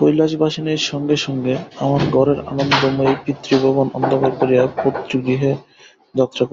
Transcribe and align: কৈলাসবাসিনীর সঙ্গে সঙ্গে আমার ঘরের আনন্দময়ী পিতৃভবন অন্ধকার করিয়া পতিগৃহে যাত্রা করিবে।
কৈলাসবাসিনীর 0.00 0.82
সঙ্গে 0.90 1.16
সঙ্গে 1.16 1.54
আমার 1.78 2.02
ঘরের 2.10 2.38
আনন্দময়ী 2.50 3.14
পিতৃভবন 3.24 3.86
অন্ধকার 3.94 4.32
করিয়া 4.40 4.62
পতিগৃহে 4.76 5.52
যাত্রা 6.14 6.42
করিবে। 6.42 6.52